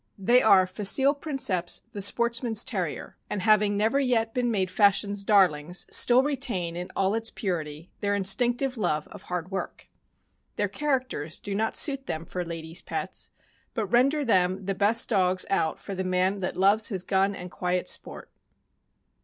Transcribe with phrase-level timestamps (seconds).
[0.17, 5.23] They are facile princeps the sportsman 's Terrier; and having never yet been made fashion's
[5.23, 9.89] darlings, still retain in all its purity their instinctive love of hard work.
[10.55, 13.29] Their characters do not suit them for ladies' pets,
[13.75, 17.51] but render them the best dogs out for the man that loves his gun and
[17.51, 18.31] quiet sport.